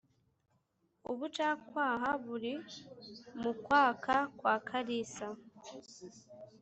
Ubucakwaha 1.11 2.09
buri 2.25 2.53
mu 3.41 3.51
kwaka 3.63 4.15
kwa 4.37 4.55
kalisa 4.67 5.27